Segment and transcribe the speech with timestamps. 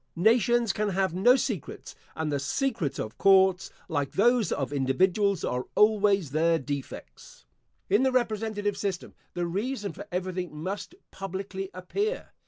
[0.15, 5.65] Nations can have no secrets; and the secrets of courts, like those of individuals, are
[5.75, 7.45] always their defects.
[7.87, 12.31] In the representative system, the reason for everything must publicly appear.